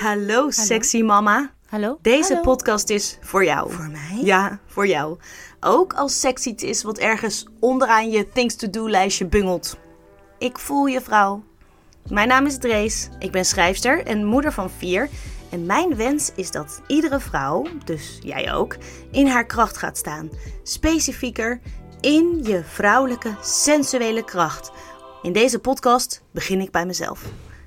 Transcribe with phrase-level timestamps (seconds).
[0.00, 1.52] Hallo, sexy mama.
[1.68, 1.98] Hallo?
[2.02, 2.42] Deze Hallo?
[2.42, 3.72] podcast is voor jou.
[3.72, 4.20] Voor mij?
[4.22, 5.18] Ja, voor jou.
[5.60, 9.78] Ook als seks iets is wat ergens onderaan je things to do lijstje bungelt.
[10.38, 11.42] Ik voel je vrouw.
[12.08, 13.08] Mijn naam is Drees.
[13.18, 15.08] Ik ben schrijfster en moeder van vier.
[15.50, 18.76] En mijn wens is dat iedere vrouw, dus jij ook,
[19.10, 20.30] in haar kracht gaat staan.
[20.62, 21.60] Specifieker
[22.00, 24.70] in je vrouwelijke sensuele kracht.
[25.22, 27.22] In deze podcast begin ik bij mezelf.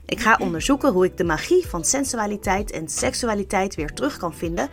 [0.06, 4.70] Ik ga onderzoeken hoe ik de magie van sensualiteit en seksualiteit weer terug kan vinden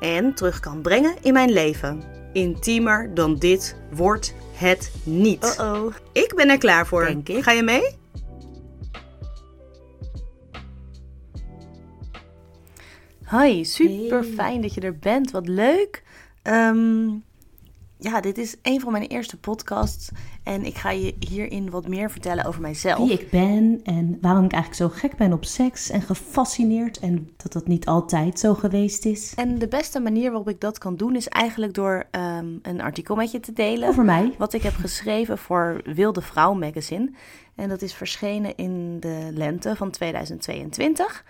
[0.00, 2.02] en terug kan brengen in mijn leven.
[2.32, 5.44] Intiemer dan dit wordt het niet.
[5.44, 5.94] Uh-oh.
[6.12, 7.04] Ik ben er klaar voor.
[7.04, 7.42] Denk ik.
[7.42, 7.98] Ga je mee?
[13.24, 15.30] Hoi, super fijn dat je er bent.
[15.30, 16.02] Wat leuk.
[16.42, 17.08] Ehm,
[18.00, 20.10] ja, dit is een van mijn eerste podcasts.
[20.42, 22.98] En ik ga je hierin wat meer vertellen over mijzelf.
[22.98, 27.30] wie ik ben en waarom ik eigenlijk zo gek ben op seks en gefascineerd en
[27.36, 29.32] dat dat niet altijd zo geweest is.
[29.36, 33.14] En de beste manier waarop ik dat kan doen is eigenlijk door ehm, een artikel
[33.14, 33.88] met je te delen.
[33.88, 34.34] Over mij.
[34.38, 37.10] Wat ik heb geschreven voor Wilde Vrouw magazine.
[37.54, 41.24] En dat is verschenen in de lente van 2022.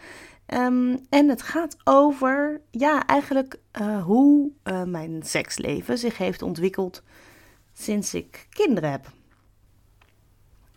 [0.51, 7.03] Ehm, en het gaat over, ja, eigenlijk eh, hoe eh, mijn seksleven zich heeft ontwikkeld
[7.73, 9.11] sinds ik kinderen heb.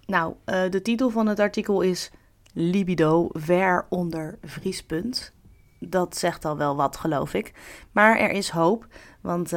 [0.05, 2.11] Nou, eh, de titel van het artikel is
[2.53, 5.33] Libido ver onder vriespunt.
[5.80, 7.53] Dat zegt al wel wat, geloof ik.
[7.91, 8.87] Maar er is hoop,
[9.21, 9.49] want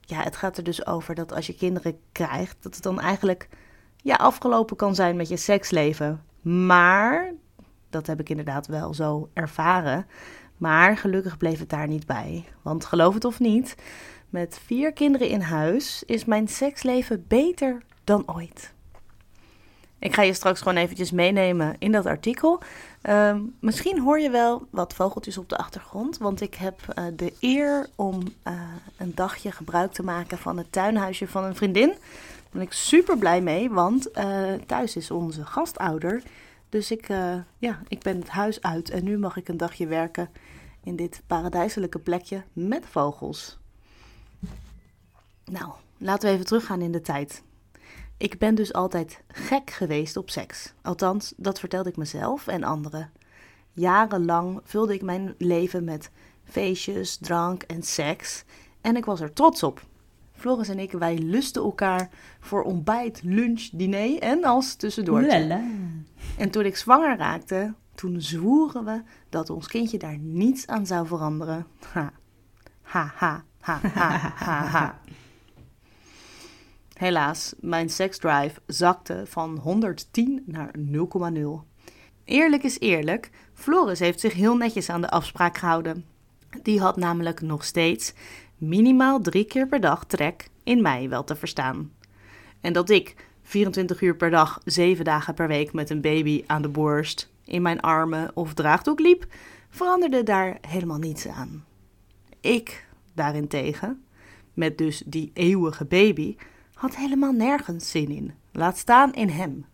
[0.00, 3.48] ja, het gaat er dus over dat als je kinderen krijgt, dat het dan eigenlijk
[3.96, 6.24] ja, afgelopen kan zijn met je seksleven.
[6.42, 7.34] Maar,
[7.90, 10.06] dat heb ik inderdaad wel zo ervaren.
[10.56, 12.44] Maar gelukkig bleef het daar niet bij.
[12.62, 13.76] Want geloof het of niet,
[14.30, 18.74] met vier kinderen in huis is mijn seksleven beter dan ooit.
[19.98, 22.62] Ik ga je straks gewoon eventjes meenemen in dat artikel.
[23.02, 27.32] Ehm, misschien hoor je wel wat vogeltjes op de achtergrond, want ik heb eh, de
[27.40, 28.54] eer om eh,
[28.96, 31.88] een dagje gebruik te maken van het tuinhuisje van een vriendin.
[31.88, 36.22] Daar ben ik super blij mee, want eh, thuis is onze gastouder.
[36.68, 39.86] Dus ik, eh, ja, ik ben het huis uit en nu mag ik een dagje
[39.86, 40.30] werken
[40.82, 43.58] in dit paradijselijke plekje met vogels.
[45.44, 47.42] Nou, laten we even teruggaan in de tijd.
[48.16, 50.72] Ik ben dus altijd gek geweest op seks.
[50.82, 53.10] Althans, dat vertelde ik mezelf en anderen.
[53.72, 56.10] Jarenlang vulde ik mijn leven met
[56.44, 58.44] feestjes, drank en seks.
[58.80, 59.84] En ik was er trots op.
[60.32, 62.10] Floris en ik, wij lusten elkaar
[62.40, 65.20] voor ontbijt, lunch, diner en als tussendoor.
[66.36, 71.06] En toen ik zwanger raakte, toen zwoeren we dat ons kindje daar niets aan zou
[71.06, 71.66] veranderen.
[71.92, 72.12] Ha,
[72.82, 73.80] ha, ha, ha,
[74.34, 75.00] ha, ha.
[76.92, 81.42] Helaas, mijn seksdrive zakte van 110 naar 0,0.
[82.24, 86.04] Eerlijk is eerlijk, Floris heeft zich heel netjes aan de afspraak gehouden.
[86.62, 88.12] Die had namelijk nog steeds
[88.56, 91.92] minimaal drie keer per dag trek in mij wel te verstaan.
[92.60, 96.62] En dat ik 24 uur per dag, 7 dagen per week met een baby aan
[96.62, 99.26] de borst, in mijn armen of draagdoek liep,
[99.68, 101.64] veranderde daar helemaal niets aan.
[102.40, 104.04] Ik, daarentegen,
[104.54, 106.36] met dus die eeuwige baby,
[106.74, 108.34] had helemaal nergens zin in.
[108.52, 109.64] Laat staan in hem.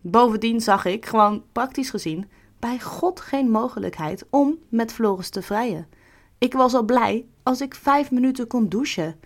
[0.00, 2.28] Bovendien zag ik, gewoon praktisch gezien,
[2.58, 5.88] bij God geen mogelijkheid om met Floris te vrijen.
[6.38, 9.20] Ik was al blij als ik vijf minuten kon douchen.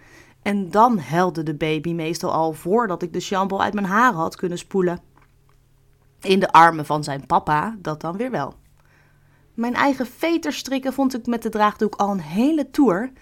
[0.44, 4.36] En dan helde de baby meestal al voordat ik de shampoo uit mijn haren had
[4.36, 4.98] kunnen spoelen.
[6.20, 8.54] In de armen van zijn papa, dat dan weer wel.
[9.54, 13.12] Mijn eigen veterstrikken vond ik met de draagdoek al een hele tour.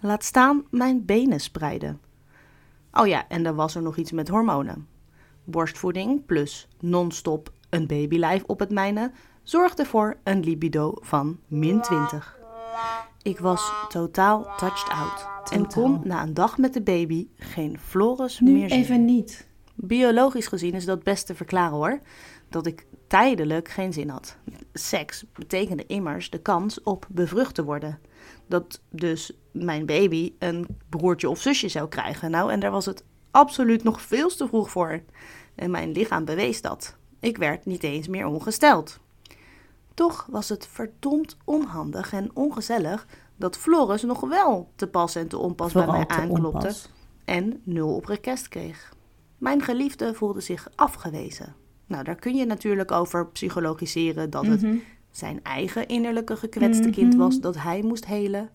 [0.00, 2.00] Laat staan mijn benen spreiden.
[2.92, 4.88] Oh ja, en dan was er nog iets met hormonen.
[5.44, 9.12] Borstvoeding plus non-stop een babylijf op het mijne
[9.42, 12.38] zorgde voor een libido van min 20.
[13.22, 18.40] Ik was totaal touched out en kon na een dag met de baby geen Floris
[18.40, 18.78] Nu meer zien.
[18.78, 19.48] even niet.
[19.74, 22.00] Biologisch gezien is dat best te verklaren hoor.
[22.48, 24.36] Dat ik tijdelijk geen zin had.
[24.72, 27.98] Seks betekende immers de kans op bevrucht te worden.
[28.46, 32.30] Dat dus mijn baby een broertje of zusje zou krijgen.
[32.30, 35.02] Nou, en daar was het absoluut nog veel te vroeg voor.
[35.54, 36.96] En mijn lichaam bewees dat.
[37.20, 39.00] Ik werd niet eens meer ongesteld.
[39.94, 43.06] Toch was het verdomd onhandig en ongezellig
[43.36, 46.88] dat Floris nog wel te pas en te onpas bij mij te aanklopte onpas.
[47.24, 48.94] en nul op request kreeg.
[49.38, 51.54] Mijn geliefde voelde zich afgewezen.
[51.86, 54.64] Nou, daar kun je natuurlijk over psychologiseren dat het
[55.10, 58.50] zijn eigen innerlijke gekwetste kind was dat hij moest helen.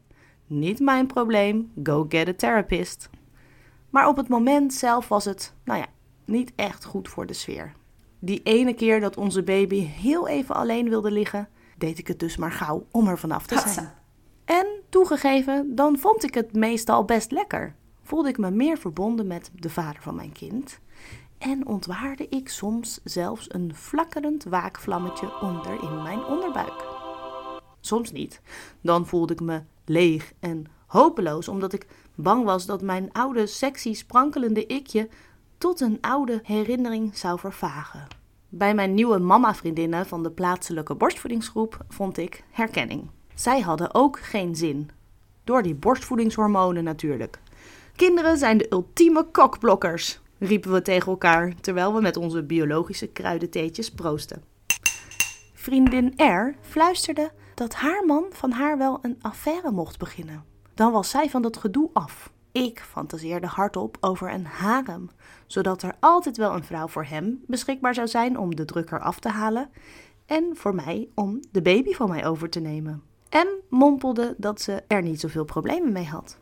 [0.47, 3.09] Niet mijn probleem, go get a therapist.
[3.89, 5.85] Maar op het moment zelf was het, nou ja,
[6.25, 7.73] niet echt goed voor de sfeer.
[8.25, 12.37] Die ene keer dat onze baby heel even alleen wilde liggen deed ik het dus
[12.37, 13.93] maar gauw om er vanaf te zijn.
[14.45, 17.75] En toegegeven, dan vond ik het meestal best lekker.
[18.03, 20.79] Voelde ik me meer verbonden met de vader van mijn kind.
[21.37, 26.85] En ontwaarde ik soms zelfs een flakkerend waakvlammetje onder in mijn onderbuik.
[27.79, 28.41] Soms niet.
[28.81, 33.93] Dan voelde ik me leeg en hopeloos, omdat ik bang was dat mijn oude, sexy,
[33.93, 35.09] sprankelende ikje
[35.65, 38.07] tot een oude herinnering zou vervagen.
[38.49, 43.09] Bij mijn nieuwe mama-vriendinnen van de plaatselijke borstvoedingsgroep vond ik herkenning.
[43.35, 44.89] Zij hadden ook geen zin.
[45.43, 47.39] Door die borstvoedingshormonen natuurlijk.
[47.95, 53.91] Kinderen zijn de ultieme kokblokkers, riepen we tegen elkaar terwijl we met onze biologische kruidentheetjes
[53.91, 54.43] proosten.
[55.53, 60.43] Vriendin R fluisterde dat haar man van haar wel een affaire mocht beginnen.
[60.73, 62.33] Dan was zij van dat gedoe af.
[62.55, 65.09] Ik fantaseerde hardop over een harem,
[65.47, 69.19] zodat er altijd wel een vrouw voor hem beschikbaar zou zijn om de drukker af
[69.19, 69.69] te halen
[70.25, 73.03] en voor mij om de baby van mij over te nemen.
[73.29, 76.37] En mompelde dat ze er niet zoveel problemen mee had.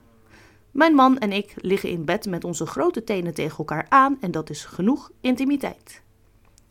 [0.71, 4.31] Mijn man en ik liggen in bed met onze grote tenen tegen elkaar aan en
[4.31, 6.01] dat is genoeg intimiteit.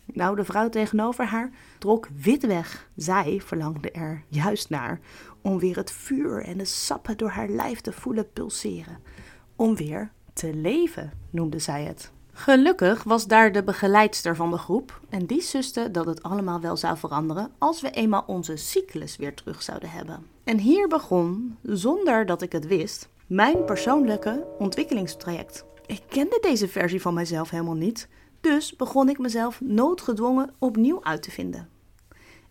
[0.06, 2.88] Nou, de vrouw tegenover haar trok wit weg.
[2.96, 5.00] Zij verlangde er juist naar
[5.40, 8.98] om weer het vuur en de sappen door haar lijf te voelen pulseren.
[9.56, 12.12] Om weer te leven, noemde zij het.
[12.32, 16.76] Gelukkig was daar de begeleidster van de groep en die suste dat het allemaal wel
[16.76, 20.26] zou veranderen als we eenmaal onze cyclus weer terug zouden hebben.
[20.44, 25.64] En hier begon, zonder dat ik het wist, mijn persoonlijke ontwikkelingstraject.
[25.86, 28.08] Ik kende deze versie van mijzelf helemaal niet,
[28.40, 31.68] dus begon ik mezelf noodgedwongen opnieuw uit te vinden.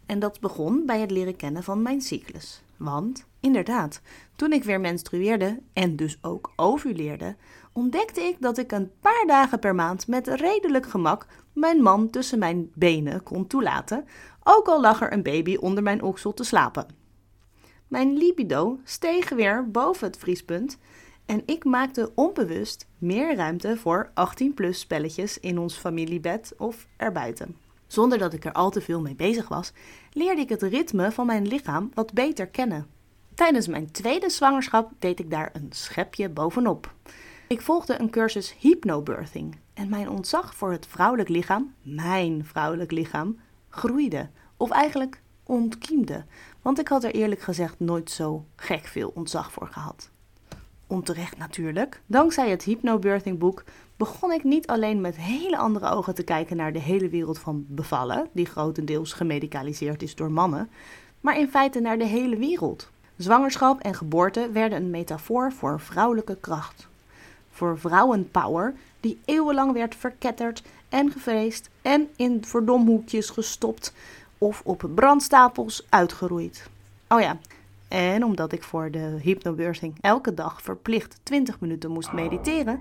[0.06, 2.64] En dat begon bij het leren kennen van mijn cyclus.
[2.78, 4.02] Want, inderdaad,
[4.36, 7.36] toen ik weer menstrueerde en dus ook ovuleerde,
[7.74, 12.40] ontdekte ik dat ik een paar dagen per maand met redelijk gemak mijn man tussen
[12.40, 14.06] mijn benen kon toelaten,
[14.44, 16.88] ook al lag er een baby onder mijn oksel te slapen.
[17.88, 20.78] Mijn libido steeg weer boven het vriespunt
[21.26, 27.56] en ik maakte onbewust meer ruimte voor 18-plus spelletjes in ons familiebed of erbuiten.
[27.88, 29.74] Zonder dat ik er al te veel mee bezig was,
[30.12, 33.01] leerde ik het ritme van mijn lichaam wat beter kennen.
[33.42, 36.94] Tijdens mijn tweede zwangerschap deed ik daar een schepje bovenop.
[37.48, 43.40] Ik volgde een cursus hypnobirthing en mijn ontzag voor het vrouwelijk lichaam, mijn vrouwelijk lichaam,
[43.70, 44.30] groeide.
[44.58, 46.26] Of eigenlijk ontkiemde,
[46.62, 50.10] want ik had er eerlijk gezegd nooit zo gek veel ontzag voor gehad.
[50.88, 52.02] Onterecht natuurlijk.
[52.06, 53.64] Dankzij het hypnobirthing boek
[53.98, 57.66] begon ik niet alleen met hele andere ogen te kijken naar de hele wereld van
[57.68, 60.70] bevallen, die grotendeels gemedicaliseerd is door mannen,
[61.20, 62.90] maar in feite naar de hele wereld.
[63.22, 66.88] Zwangerschap en geboorte werden een metafoor voor vrouwelijke kracht.
[67.52, 73.94] Voor vrouwenpower die eeuwenlang werd verketterd en gevreesd en in verdomhoekjes gestopt
[74.38, 76.70] of op brandstapels uitgeroeid.
[77.08, 77.38] Oh ja,
[77.88, 82.80] en omdat ik voor de hypnobirthing elke dag verplicht 20 minuten moest mediteren,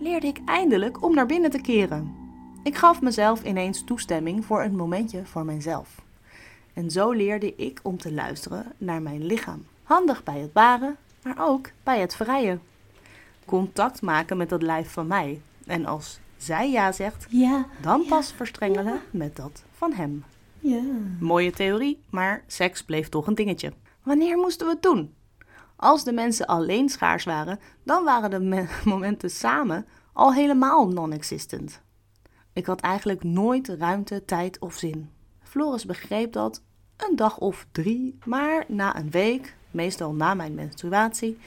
[0.00, 2.14] leerde ik eindelijk om naar binnen te keren.
[2.62, 6.02] Ik gaf mezelf ineens toestemming voor een momentje voor mijzelf.
[6.72, 9.64] En zo leerde ik om te luisteren naar mijn lichaam.
[9.90, 12.62] Handig bij het baren, maar ook bij het vrijen.
[13.44, 15.40] Contact maken met dat lijf van mij.
[15.66, 20.24] En als zij ja zegt, Ja, dan ja, pas verstrengelen met dat van hem.
[20.58, 20.82] ja.
[21.20, 23.72] Mooie theorie, maar seks bleef toch een dingetje.
[24.02, 25.14] Wanneer moesten we het doen?
[25.76, 31.80] Als de mensen alleen schaars waren, dan waren de me- momenten samen al helemaal non-existent.
[32.52, 35.10] Ik had eigenlijk nooit ruimte, tijd of zin.
[35.42, 36.62] Floris begreep dat
[36.96, 41.38] een dag of drie, maar na een week, meestal na mijn menstruatie,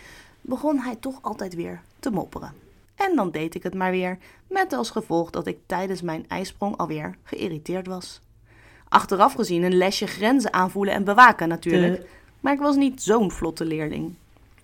[0.41, 2.53] begon hij toch altijd weer te mopperen.
[2.95, 6.77] En dan deed ik het maar weer, met als gevolg dat ik tijdens mijn ijsprong
[6.77, 8.21] alweer geïrriteerd was.
[8.89, 12.09] Achteraf gezien een lesje grenzen aanvoelen en bewaken natuurlijk.
[12.39, 14.15] Maar ik was niet zo'n vlotte leerling.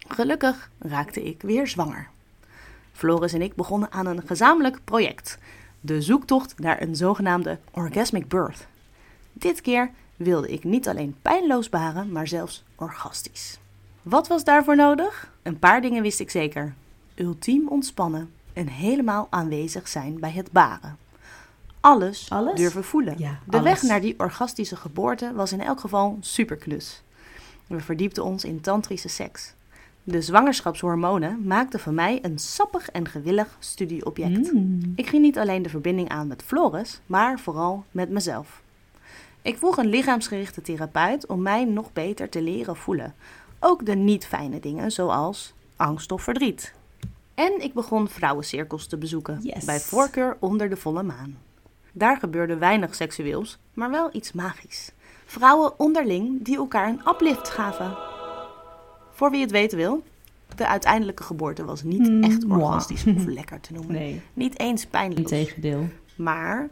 [0.08, 2.10] Gelukkig raakte ik weer zwanger.
[2.92, 5.38] Floris en ik begonnen aan een gezamenlijk project.
[5.82, 8.68] De zoektocht naar een zogenaamde orgasmic birth.
[9.34, 13.60] Dit keer wilde ik niet alleen pijnloos baren, maar zelfs orgastisch.
[14.02, 15.32] Wat was daarvoor nodig?
[15.44, 16.74] Een paar dingen wist ik zeker.
[17.16, 20.98] Ultiem ontspannen en helemaal aanwezig zijn bij het baren.
[21.80, 22.56] Alles, Alles?
[22.56, 23.16] durven voelen.
[23.18, 23.64] Ja, De alles.
[23.70, 27.04] weg naar die orgastische geboorte was in elk geval superknus.
[27.68, 29.54] We verdiepten ons in tantrische seks.
[30.04, 34.54] De zwangerschapshormonen maakten van mij een sappig en gewillig studieobject.
[34.54, 34.94] Mm.
[34.96, 38.62] Ik ging niet alleen de verbinding aan met Floris, maar vooral met mezelf.
[39.42, 43.14] Ik vroeg een lichaamsgerichte therapeut om mij nog beter te leren voelen.
[43.60, 46.74] Ook de niet fijne dingen, zoals angst of verdriet.
[47.34, 49.66] En ik begon vrouwencirkels te bezoeken, Yes.
[49.66, 51.38] bij voorkeur onder de volle maan.
[51.92, 54.92] Daar gebeurde weinig seksueels, maar wel iets magisch.
[55.26, 57.98] Vrouwen onderling die elkaar een uplift gaven.
[59.12, 60.04] Voor wie het weten wil,
[60.56, 63.96] de uiteindelijke geboorte was niet echt orgastisch of lekker te noemen.
[63.96, 65.20] Nee, Niet eens pijnlijk.
[65.20, 65.88] integendeel.
[66.16, 66.70] Maar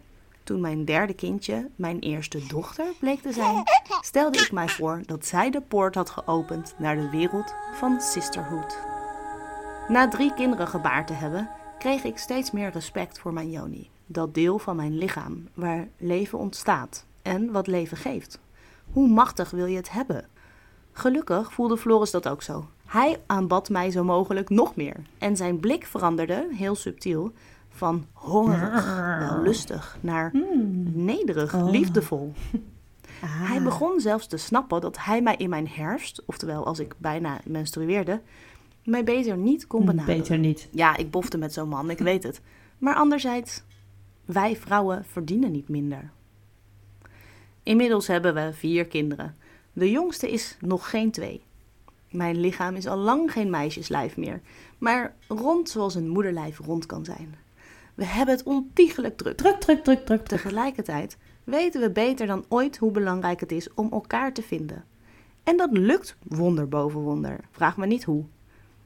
[0.48, 3.64] toen mijn derde kindje, mijn eerste dochter, bleek te zijn,
[4.02, 8.78] stelde ik mij voor dat zij de poort had geopend naar de wereld van sisterhood.
[9.88, 11.50] Na drie kinderen gebaard te hebben,
[11.80, 13.90] kreeg ik steeds meer respect voor mijn Joni.
[14.06, 18.40] Dat deel van mijn lichaam waar leven ontstaat en wat leven geeft.
[18.92, 20.26] Hoe machtig wil je het hebben?
[20.92, 22.68] Gelukkig voelde Floris dat ook zo.
[22.86, 24.96] Hij aanbad mij zo mogelijk nog meer.
[25.18, 27.32] En zijn blik veranderde, heel subtiel,
[27.78, 30.32] van hongerig, wel lustig, naar
[30.94, 31.70] nederig, Oh.
[31.70, 32.34] liefdevol.
[33.22, 33.50] Ah.
[33.50, 37.40] Hij begon zelfs te snappen dat hij mij in mijn herfst, oftewel als ik bijna
[37.46, 38.22] menstrueerde,
[38.84, 40.14] mij beter niet kon benaderen.
[40.16, 40.68] Hm, Beter niet.
[40.72, 42.42] Ja, ik bofte met zo'n man, ik weet het.
[42.78, 43.64] Maar anderzijds,
[44.26, 46.10] wij vrouwen verdienen niet minder.
[47.64, 49.36] Inmiddels hebben we vier kinderen.
[49.74, 51.42] De jongste is nog geen twee.
[52.10, 54.42] Mijn lichaam is al lang geen meisjeslijf meer,
[54.78, 57.36] maar rond zoals een moederlijf rond kan zijn.
[57.98, 59.38] We hebben het ontiegelijk druk.
[59.38, 60.28] Druk, druk, druk, druk.
[60.28, 64.84] Tegelijkertijd weten we beter dan ooit hoe belangrijk het is om elkaar te vinden.
[65.44, 67.40] En dat lukt wonder boven wonder.
[67.52, 68.24] Vraag me niet hoe.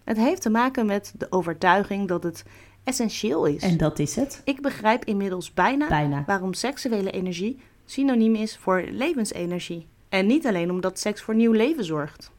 [0.03, 2.43] Het heeft te maken met de overtuiging dat het
[2.83, 3.61] essentieel is.
[3.61, 4.41] En dat is het.
[4.43, 6.23] Ik begrijp inmiddels bijna, Bijna.
[6.25, 9.87] waarom seksuele energie synoniem is voor levensenergie.
[10.09, 12.31] En niet alleen omdat seks voor nieuw leven zorgt.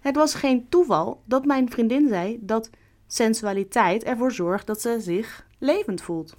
[0.00, 2.70] Het was geen toeval dat mijn vriendin zei dat
[3.06, 6.36] sensualiteit ervoor zorgt dat ze zich levend voelt.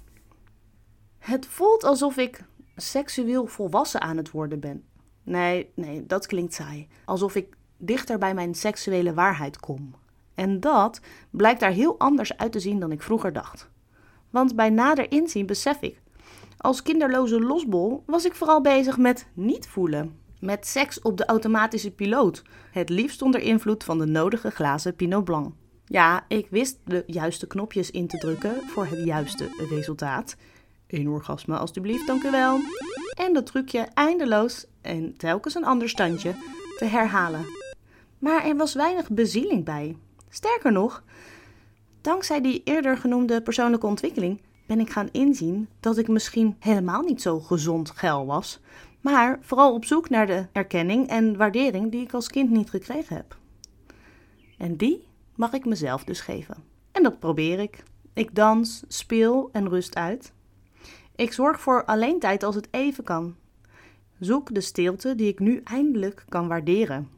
[1.18, 2.44] Het voelt alsof ik
[2.76, 4.84] seksueel volwassen aan het worden ben.
[5.22, 6.88] Nee, nee, dat klinkt saai.
[7.04, 9.94] Alsof ik dichter bij mijn seksuele waarheid kom.
[10.34, 11.00] En dat
[11.30, 13.70] blijkt daar heel anders uit te zien dan ik vroeger dacht.
[14.30, 16.00] Want bij nader inzien besef ik,
[16.56, 20.20] als kinderloze losbol was ik vooral bezig met niet voelen.
[20.40, 22.42] Met seks op de automatische piloot.
[22.70, 25.54] Het liefst onder invloed van de nodige glazen Pinot Blanc.
[25.92, 30.36] Ja, ik wist de juiste knopjes in te drukken voor het juiste resultaat.
[30.86, 32.60] Eén orgasme alstublieft, dank u wel.
[33.14, 36.34] En dat trucje eindeloos en telkens een ander standje
[36.78, 37.44] te herhalen.
[38.18, 39.96] Maar er was weinig bezieling bij.
[40.28, 41.04] Sterker nog,
[42.00, 47.22] dankzij die eerder genoemde persoonlijke ontwikkeling ben ik gaan inzien dat ik misschien helemaal niet
[47.22, 48.60] zo gezond geil was,
[49.00, 53.16] maar vooral op zoek naar de erkenning en waardering die ik als kind niet gekregen
[53.16, 53.36] heb.
[54.58, 56.56] En die mag ik mezelf dus geven.
[56.92, 57.82] En dat probeer ik.
[58.12, 60.32] Ik dans, speel en rust uit.
[61.16, 63.36] Ik zorg voor alleen tijd als het even kan.
[64.18, 67.08] Zoek de stilte die ik nu eindelijk kan waarderen.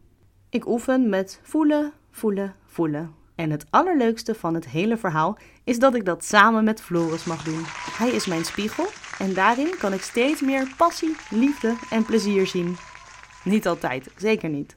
[0.48, 3.14] Ik oefen met voelen, voelen, voelen.
[3.34, 7.44] En het allerleukste van het hele verhaal is dat ik dat samen met Floris mag
[7.44, 7.62] doen.
[7.98, 8.86] Hij is mijn spiegel
[9.18, 12.76] en daarin kan ik steeds meer passie, liefde en plezier zien.
[13.44, 14.76] Niet altijd, zeker niet.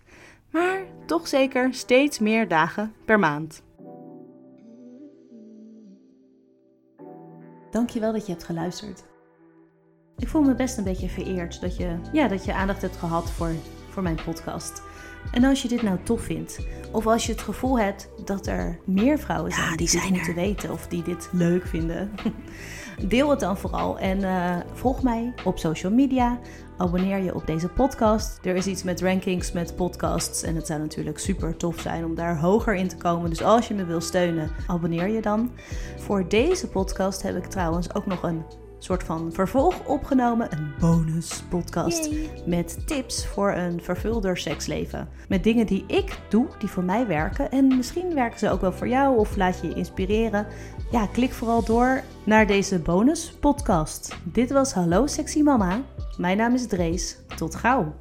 [0.57, 3.63] Maar toch zeker steeds meer dagen per maand.
[7.71, 9.03] Dankjewel dat je hebt geluisterd.
[10.17, 13.31] Ik voel me best een beetje vereerd dat je, ja, dat je aandacht hebt gehad
[13.31, 13.51] voor,
[13.97, 14.81] voor mijn podcast.
[15.31, 16.59] En als je dit nou tof vindt,
[16.91, 20.35] of als je het gevoel hebt dat er meer vrouwen zijn die, die dit moeten
[20.35, 22.11] weten of die dit leuk vinden,
[23.07, 26.39] deel het dan vooral en eh, volg mij op social media.
[26.77, 28.39] Abonneer je op deze podcast.
[28.45, 30.43] Er is iets met rankings, met podcasts.
[30.43, 33.29] En het zou natuurlijk super tof zijn om daar hoger in te komen.
[33.29, 35.51] Dus als je me wil steunen, abonneer je dan.
[35.97, 38.43] Voor deze podcast heb ik trouwens ook nog een
[38.79, 40.51] soort van vervolg opgenomen.
[40.51, 42.09] Een bonus podcast.
[42.45, 45.09] Met tips voor een vervulder seksleven.
[45.29, 47.51] Met dingen die ik doe, die voor mij werken.
[47.51, 50.47] En misschien werken ze ook wel voor jou of laat je je inspireren.
[50.91, 54.15] Ja, klik vooral door naar deze bonus podcast.
[54.23, 55.81] Dit was Hallo Sexy Mama.
[56.17, 57.17] Mijn naam is Drees.
[57.35, 57.93] Tot gauw.